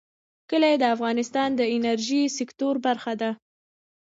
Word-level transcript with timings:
کلي 0.49 0.73
د 0.79 0.83
افغانستان 0.95 1.49
د 1.55 1.61
انرژۍ 1.75 2.23
سکتور 2.37 2.75
برخه 2.85 3.13
ده. 3.21 3.31